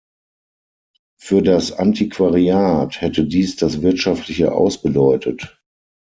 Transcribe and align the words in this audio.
Für 1.19 1.43
das 1.43 1.71
Antiquariat 1.73 3.01
hätte 3.01 3.23
dies 3.23 3.55
das 3.57 3.83
wirtschaftliche 3.83 4.51
Aus 4.51 4.81
bedeutet. 4.81 5.61